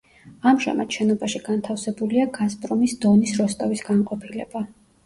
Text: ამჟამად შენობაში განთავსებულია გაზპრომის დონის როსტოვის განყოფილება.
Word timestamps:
ამჟამად 0.51 0.95
შენობაში 0.99 1.41
განთავსებულია 1.49 2.27
გაზპრომის 2.41 2.99
დონის 3.07 3.39
როსტოვის 3.45 3.89
განყოფილება. 3.93 4.69